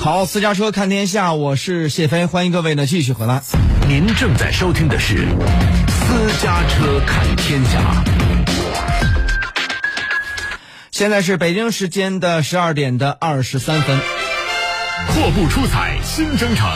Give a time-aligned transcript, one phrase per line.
[0.00, 3.42] 好，私家车看天下，我是谢飞，欢迎各位呢继续回来。
[3.88, 5.26] 您正在收听的是
[5.88, 8.04] 私家车看天下。
[10.92, 13.98] 现在是北京时间的十二点的二十三分。
[15.08, 16.66] 阔步出彩新征程，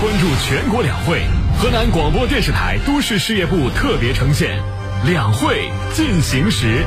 [0.00, 1.22] 关注全国两会。
[1.60, 4.58] 河南广播电视台都市事业部特别呈现
[5.06, 6.84] 《两会进行时》。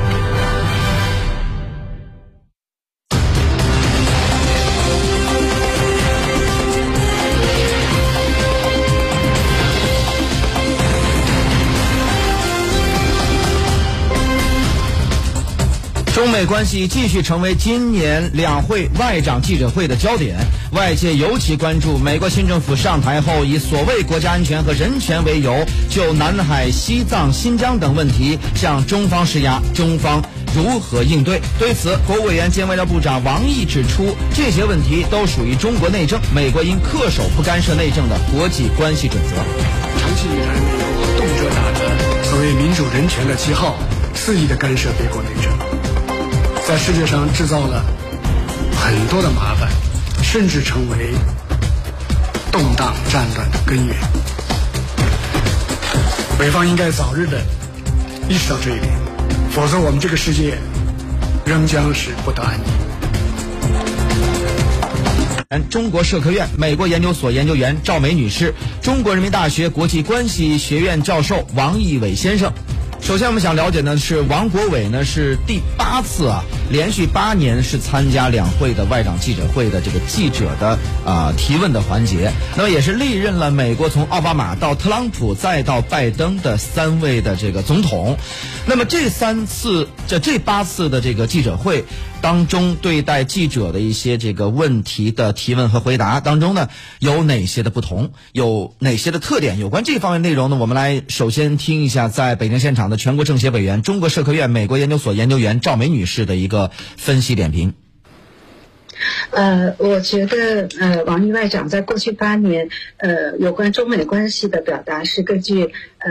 [16.24, 20.38] 中美关系继续成为今年两会外长记者会的焦点，
[20.72, 30.22] 外界尤其关注美国新政府上台后以所谓国家安全和人权为由，就南海、西藏、新疆等问题向中方施压，中方
[30.56, 31.42] 如何应对？
[31.58, 39.36] 对此，国务委员兼外交部长王毅指出，这些问题都属于中国内政，美国应恪守不干涉内政的国际关系准则。
[40.00, 43.76] 长期以来，美国动辄打着所谓民主人权的旗号，
[44.14, 45.83] 肆意的干涉别国内政。
[46.66, 47.84] 在世界上制造了
[48.80, 49.68] 很多的麻烦，
[50.22, 51.12] 甚至成为
[52.50, 53.94] 动荡战乱的根源。
[56.38, 57.38] 北方应该早日的
[58.30, 58.90] 意识到这一点，
[59.50, 60.56] 否则我们这个世界
[61.44, 62.64] 仍将是不得安宁。
[65.68, 72.50] 中国社科院美国研究所研究员赵梅女士，中国人民大学国际关系学院教授王毅伟先生。
[73.04, 82.32] 首先，我们想了解呢，是王国伟呢是第八次啊，连续八年是参加两会的外长记者会的这个记者的啊提问的环节。
[82.56, 88.16] 那么也是历任了美国从奥巴马到特朗普再到拜登的三位的这个总统。
[88.64, 91.84] 那么这三次这这八次的这个记者会
[92.24, 98.12] 当中，对待记者的一些这个问题的提问和回答当中呢，有哪些的不同？
[98.32, 99.58] 有哪些的特点？
[99.58, 102.96] 有关这方面内容呢，我们来首先听一下在北京现场的。
[102.96, 107.74] 全国政协委员、中国社科院美国研究所研究员赵梅女士的一个分析点评。
[109.28, 116.10] 呃，我觉得呃，王毅外长在过去八年呃，有关中美关系的表达是根据呃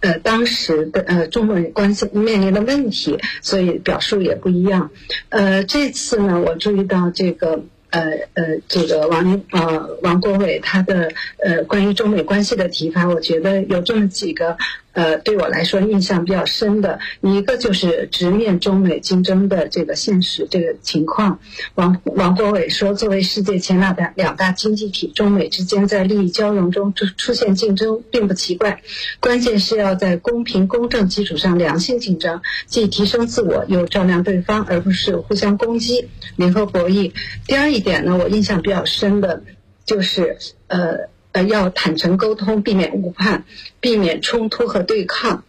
[0.00, 4.90] 呃当时的呃中美关系面临的问题，所以表述也不一样。
[5.28, 7.64] 呃，这次呢，我注意到这个。
[7.92, 8.02] 呃
[8.34, 11.10] 呃，这个王呃王国伟他的
[11.44, 14.58] 呃关于中美关系的提法，我觉得有这么几个
[14.92, 21.38] 呃对我来说印象比较深的，一个就是直面中美竞争的这个现实这个情况。
[21.74, 28.82] 王王国伟说，作为世界前两大两大经济体，中美之间在利益交融中出出现竞争并不奇怪，
[29.20, 37.12] 关键是要在公平公正基础上良性竞争，既提升自我又照亮对方，而不是互相攻击、联合博弈。
[37.46, 37.70] 第二。
[37.70, 39.44] 一点呢，我印象比较深的，
[39.86, 43.44] 就是呃呃，要坦诚沟通，避免误判，
[43.80, 45.44] 避免冲突和对抗。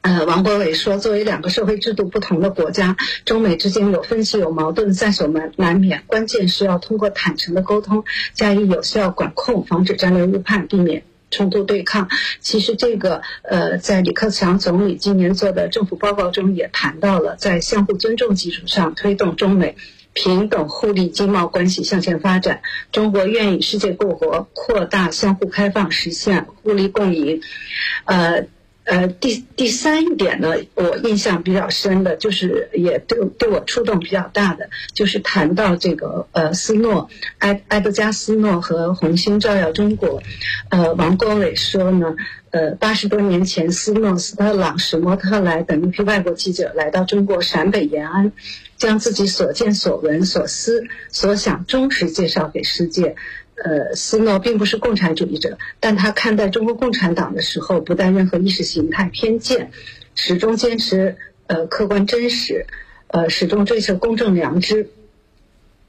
[0.00, 6.04] 呃，王国伟说，作为两个社会制度不同的国家，中美之间有分歧、有矛盾，在所难难免。
[6.06, 12.08] 关键是要通过坦诚的沟通，加以有效管控，防止战略误判，避免冲突对抗。
[12.40, 19.76] 其实这个呃，在李克强总理今年做的政府报告中也谈到了，在相互尊重基础上推动中美。
[20.18, 27.40] 平等互利经贸关系向前发展，中国愿与世界各国扩大相互开放，实现互利共赢。
[28.04, 28.46] 呃
[28.82, 37.08] 呃，第第三一点呢，我印象比较深的，就是也对对我触动比较大的，就是谈到这个呃斯诺
[37.38, 40.20] 埃埃德加斯诺和红星照耀中国。
[40.70, 42.16] 呃，王国伟说呢。
[42.50, 48.32] 呃，八十多年前，斯诺、斯特朗、史莫特莱等一批外国记者来到中国陕北延安，
[48.78, 53.16] 将自己所见所闻、所思所想忠实介绍给世界。
[53.56, 59.70] 呃，斯诺并不是共产主义者，但他看待中国共产党的时候，不带任何意识形态偏见，
[60.14, 61.16] 始终坚持
[61.48, 62.66] 呃客观真实，
[63.08, 64.88] 呃始终追求公正良知。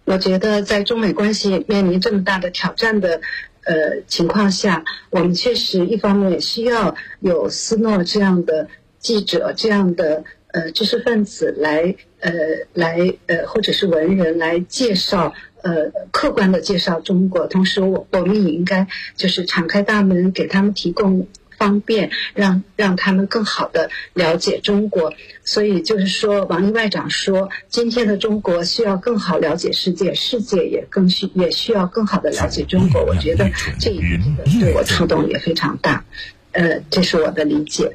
[0.03, 3.21] 我觉得，在中美关系面临这么大的挑战的。
[3.63, 8.67] 呃，情况下，我们确实一方面需要有斯诺这样的
[8.99, 12.31] 记者，这样的呃知识分子来呃
[12.73, 21.27] 来呃或者是文人来介绍呃客观的介绍中国，同时我我们也应该就是敞开大门给他们提供。
[21.59, 25.13] 方便让让他们更好的了解中国，
[25.43, 33.03] 所以就是说，王毅外长说，今天的中国需要更好了解世界，世界也更需也需要更好的了解中国。
[33.03, 36.05] 我觉得这一点对我触动也非常大，
[36.53, 37.91] 呃，这是我的理解。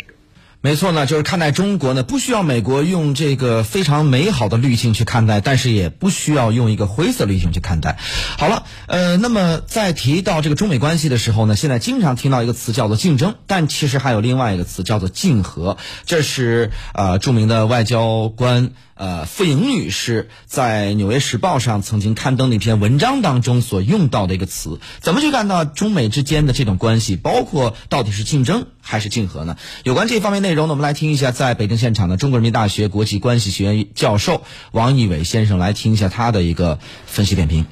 [0.65, 7.99] 没错呢，就是看待中国呢，不需要美国用这个非常美好的滤镜去看待，但是也不需要用一个灰色滤镜去看待。
[8.39, 15.77] 好了，呃，那么在提到这个中美关系的时候呢，现在经常听到一个词叫做竞争，但其实还有另外一个词叫做竞合，
[16.07, 18.71] 这是呃著名的外交官。
[18.94, 27.17] 呃，傅莹女士在《纽约时报》上曾经刊登的一篇文章当中所用到的一个词，怎么去看到中美之间的这种关系？
[27.17, 29.56] 包括到底是竞争还是竞合呢？
[29.82, 37.67] 有关这方面内容呢，我们来听一下在北京现场的中国人民大学国际关系学院教授王毅伟先生来听一下他的一个分析点评。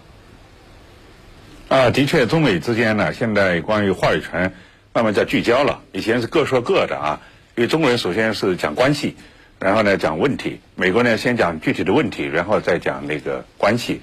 [1.68, 4.52] 啊，的确，中美之间呢，现在关于话语权
[4.92, 5.82] 慢慢在聚焦了。
[5.92, 7.20] 以前是各说各的啊，
[7.56, 9.14] 因为中国人首先是讲关系。
[9.62, 10.60] 然后呢，讲问题。
[10.74, 14.00] 美国呢，先讲具体的问题，然后再讲那个关系。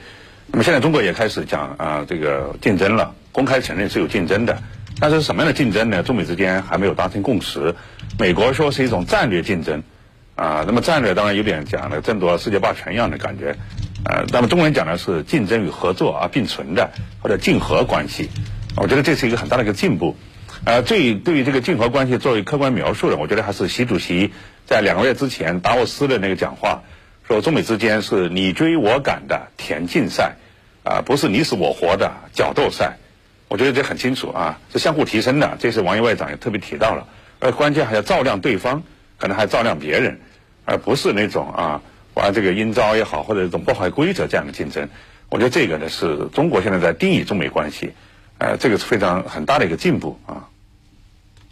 [0.48, 4.58] 那么现在中国也开始讲啊，这个竞争了，公开承认是有竞争的。
[5.02, 6.02] 但是什么样的竞争呢？
[6.02, 7.76] 中美之间还没有达成共识。
[8.18, 9.84] 美国说是一种战略竞争，
[10.36, 13.56] 啊，那么战略当然有点讲了争夺世界霸权一样的感觉。
[14.06, 16.90] 呃，那么中国人讲的是竞争与合作啊并存的，
[17.22, 18.30] 或者竞合关系。
[18.78, 20.16] 我觉得这是一个很大的一个进步。
[20.66, 24.32] 呃，最对于这个竞合关系作为客观描述的，我觉得还是习主席。
[24.66, 26.82] 在两个月之前，达沃斯的那个讲话
[27.28, 30.36] 说，中美之间是你追我赶的田径赛，
[30.84, 32.98] 啊，不是你死我活的角斗赛。
[33.48, 35.58] 我觉得这很清楚啊，是相互提升的。
[35.60, 37.08] 这是王毅外长也特别提到了，
[37.40, 38.84] 而关键还要照亮对方，
[39.18, 40.20] 可能还照亮别人，
[40.66, 41.82] 而不是那种啊
[42.14, 44.90] 玩这个阴招也好，或者一种破坏规则这样的竞争。
[45.30, 47.94] 我觉得这个呢是中国现在在定义中美关系，
[48.40, 50.48] 呃，这个是非常很大的一个进步啊。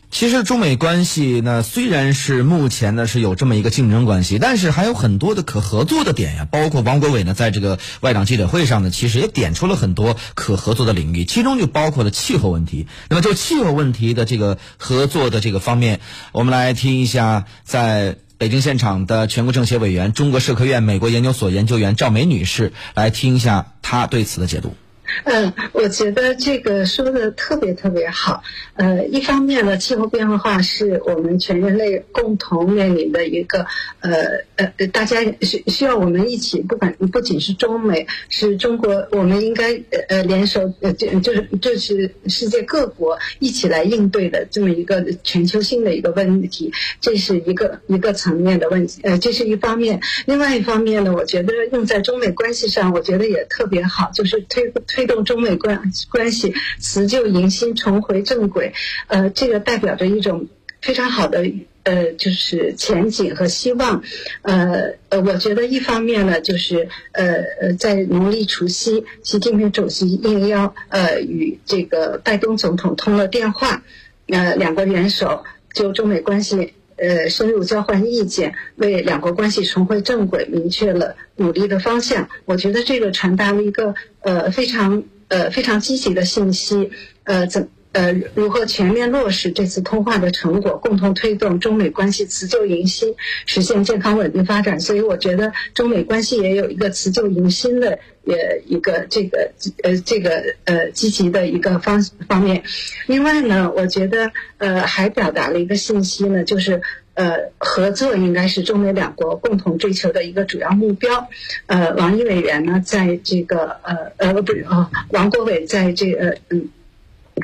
[0.10, 6.48] 其实中美关系呢，虽然是目前呢是有这么一个竞争关系，但是还有很多的可合作的点呀。
[6.50, 12.88] 包括王国伟呢，在这个外长记者会上呢，其实也点出了很多可合作的领域，其中就包括了气候问题。
[13.10, 16.00] 那么就气候问题的这个合作的这个方面，
[16.31, 24.74] 我们来听一下在北京现场的全国政协委员、中国社科院美国研究所研究员赵梅女士来听一下她对此的解读。
[25.24, 28.44] 嗯，我觉得这个说的特别特别好。
[28.75, 33.65] 呃，一方面呢，气候变化是我们全人类共同面临的一个
[34.01, 34.12] 呃
[34.56, 49.01] 呃，大家需需要我们一起，不管不仅是中美，是中国，我们应该呃呃联手，呃就就是就是世界各国一起来应对的这么一个全球性的一个问题，这是一个一个层面的问题。
[49.03, 50.01] 呃，这是一方面。
[50.25, 54.96] 另外一方面呢，我觉得用在中美关系上，我觉得也特别好，就是推推。
[54.97, 58.73] 推动中美关关系辞旧迎新，重回正轨，
[59.05, 60.47] 呃，这个代表着一种
[60.81, 61.45] 非常好的
[61.83, 64.01] 呃，就是前景和希望。
[64.41, 73.83] 呃呃，我觉得一方面呢，就是呃呃，在农历除夕，习近平主席应邀呃与这个拜登总统通了电话，
[74.25, 76.73] 呃，两国元首就中美关系。
[76.97, 82.29] 呃，深入交换意见，为两国关系重回正轨明确了努力的方向。
[82.45, 86.91] 我觉得这个传达了一个呃非常呃非常积极的信息。
[87.23, 94.80] 呃，怎呃如何全面落实这次通话的成果，共同推动中美关系辞旧迎新，实现健康稳定发展。
[94.80, 98.36] 所以，我觉得中美关系也有一个辞旧迎新的呃
[98.66, 99.51] 一个这个
[99.84, 102.63] 呃这个呃积极的一个方方面。
[103.07, 106.81] 另外呢，我觉得呃还表达了一个信息呢，就是
[107.16, 111.28] 呃合作应该是中美两国共同追求的一个主要目标。
[111.66, 116.70] 呃，王毅委员呢，在这个呃呃不是啊，王国伟在这个嗯。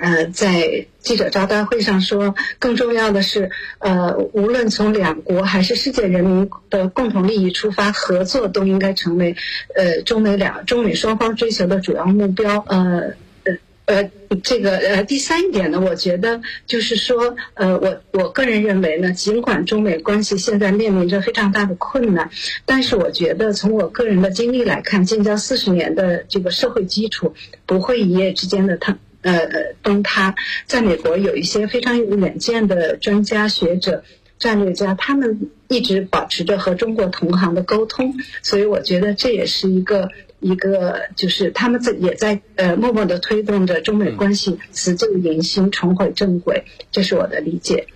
[0.02, 9.36] 呃，在记者招待会上说，更重要的是，呃，无论从两国还是世界人民的共同利益出发，合作都应该成为，
[9.76, 12.64] 呃，中美两中美双方追求的主要目标。
[12.68, 14.10] 呃，呃，呃，
[14.42, 22.32] 这个呃，第三点呢，我觉得就是说，呃，我我个人认为呢，尽管中美关系现在面临着非常大的困难，
[22.66, 27.36] 但是我觉得从我个人的经历来看，建交四十年的这个社会基础
[27.68, 28.98] 不会一夜之间的塌。
[29.24, 30.36] 呃，崩塌，
[30.68, 34.04] 在美国有一些非常有远见的专家学者、
[34.38, 47.88] 战略家，他们一直保持着和中国同行的沟通，所以我觉得这也是一个一个，就是他们在也在呃默默的推动着中美关系辞旧迎新、重回正轨，这是我的理解。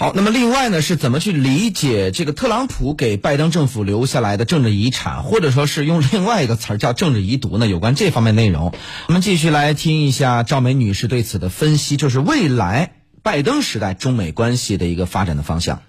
[0.00, 7.66] 好，那么另外呢，是怎么去理解这个特朗普给拜登政府留下来的政治遗产， 或者说是用另外一个词儿叫政治遗毒呢？
[7.66, 8.72] 有关这方面内容，
[9.08, 15.82] 我们继续来听一下赵梅女士对此的分析，就是未来拜登时代中美关系的一个发展的方向。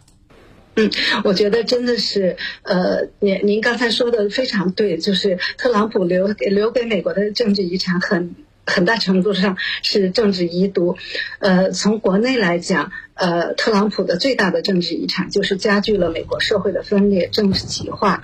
[0.75, 0.91] 嗯，
[1.23, 10.97] 我觉得真的是，呃，您您刚才说的非常对，就是特朗普留给留给美国的政治遗产很很大程度上是政治遗毒，
[11.39, 12.91] 呃，从国内来讲。
[13.21, 18.23] 呃，特朗普的最大的政治遗产就是加剧了美国社会的分裂、政治极化。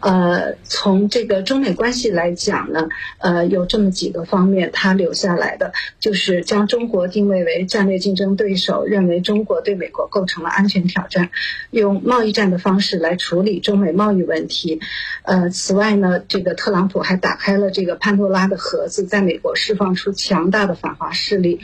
[0.00, 2.88] 呃，从这个中美关系来讲呢，
[3.18, 11.28] 呃，有这么几个方面，他留下来的就是将中国定位为战略竞争对手，认为中国对美国构成了安全挑战，
[11.70, 14.80] 用贸易战的方式来处理中美贸易问题。
[15.24, 21.60] 呃，此外呢，这个特朗普还打开了这个潘多拉的盒子，在美国释放出强大的反华势力。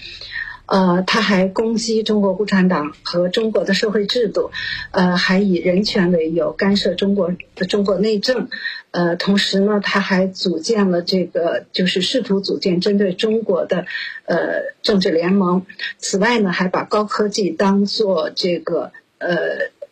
[0.66, 4.50] 呃，他还攻击中国共产党和中国的社会制度，
[4.92, 8.48] 呃，还以人权为由干涉中国的中国内政，
[8.90, 13.84] 呃，同时呢，他还组建了这个，就是试图组建针对中国的，
[14.24, 15.66] 呃，政治联盟。
[15.98, 19.36] 此外呢，还把高科技当做这个，呃，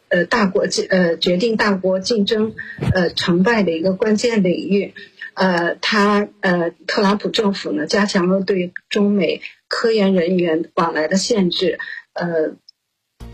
[0.08, 2.54] 呃，大国竞，呃，决定大国竞争，
[2.94, 4.94] 呃，成败的一个关键领域。
[5.34, 9.40] 呃，他，呃，特朗普政府呢，加强了对中美。
[9.74, 11.78] 科研人员往来的限制，
[12.12, 12.56] 呃，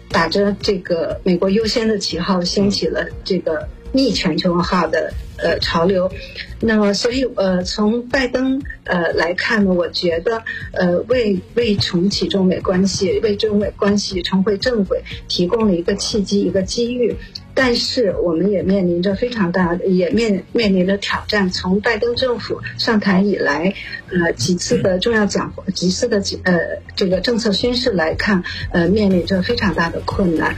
[0.08, 6.12] 打着这个美国优先的旗号，掀起了这个逆全球化的呃潮流。
[6.60, 17.16] 那么，所以呃，从拜登呃来看呢，我觉得呃为为重启中美关系，为中美关系重回正轨提供了一个契机，一个机遇。
[17.60, 21.50] 但是，我们也面临着非常大，也面面临着挑战。
[21.50, 23.74] 从拜登政府上台以来，
[24.12, 26.56] 呃，几次的重要讲话，几次的呃
[26.94, 30.54] 这个政策宣示来看，呃，面临着非常大的困难。